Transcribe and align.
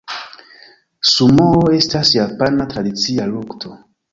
Sumoo 1.09 1.61
estas 1.81 2.15
japana 2.17 2.69
tradicia 2.73 3.33
lukto. 3.37 3.79